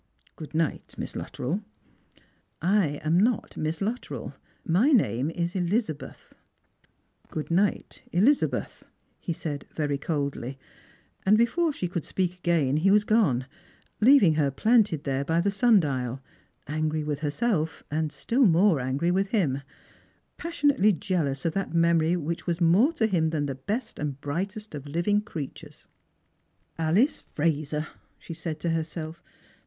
"Good 0.35 0.55
night, 0.55 0.95
Miss 0.97 1.15
Luttrell 1.15 1.63
""I 2.59 2.99
am 3.03 3.19
not 3.19 3.55
Miss 3.55 3.81
Luttrell. 3.81 4.33
My 4.65 4.89
name 4.91 5.29
is 5.29 5.53
Elizabeth."" 5.55 6.33
Good 7.37 7.51
night, 7.51 8.01
Elizabeth," 8.11 8.83
he 9.19 9.31
said, 9.31 9.67
very 9.75 9.99
coldly; 9.99 10.57
and 11.23 11.37
before 11.37 11.71
she 11.71 11.87
could 11.87 12.03
speak 12.03 12.39
again 12.39 12.77
he 12.77 12.89
was 12.89 13.03
gone, 13.03 13.45
leaving 13.99 14.33
her 14.41 14.49
planted 14.49 15.03
there 15.03 15.23
by 15.23 15.39
the 15.39 15.51
sundial, 15.51 16.19
angry 16.65 17.03
with 17.03 17.19
herself, 17.19 17.83
and 17.91 18.11
still 18.11 18.45
more 18.47 18.79
angry 18.79 19.11
with 19.11 19.29
him; 19.29 19.61
passionately 20.35 20.91
jealous 20.93 21.45
of 21.45 21.53
that 21.53 21.75
memory 21.75 22.17
which 22.17 22.47
was 22.47 22.59
more 22.59 22.91
to 22.93 23.05
him 23.05 23.29
than 23.29 23.45
the 23.45 23.53
best 23.53 23.99
and 23.99 24.19
brightest 24.19 24.73
of 24.73 24.87
living 24.87 25.21
creatures." 25.21 25.85
Alice 26.79 27.23
Eraser!" 27.37 27.85
she 28.17 28.33
said 28.33 28.59
to 28.61 28.69
herself. 28.71 29.21